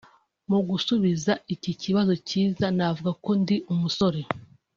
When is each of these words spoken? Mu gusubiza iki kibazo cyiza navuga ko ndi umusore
Mu 0.49 0.59
gusubiza 0.69 1.31
iki 1.53 1.71
kibazo 1.81 2.13
cyiza 2.27 2.65
navuga 2.77 3.11
ko 3.23 3.31
ndi 3.41 3.55
umusore 3.73 4.19